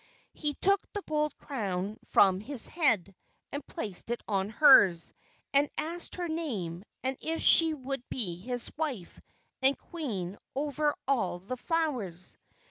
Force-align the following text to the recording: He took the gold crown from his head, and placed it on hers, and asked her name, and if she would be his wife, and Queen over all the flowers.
He 0.33 0.55
took 0.55 0.81
the 0.93 1.03
gold 1.03 1.37
crown 1.37 1.99
from 2.05 2.39
his 2.39 2.67
head, 2.67 3.13
and 3.51 3.63
placed 3.67 4.09
it 4.09 4.23
on 4.27 4.49
hers, 4.49 5.13
and 5.53 5.69
asked 5.77 6.15
her 6.15 6.27
name, 6.27 6.83
and 7.03 7.15
if 7.21 7.43
she 7.43 7.75
would 7.75 8.01
be 8.09 8.35
his 8.35 8.71
wife, 8.77 9.21
and 9.61 9.77
Queen 9.77 10.39
over 10.55 10.95
all 11.07 11.37
the 11.37 11.55
flowers. 11.57 12.35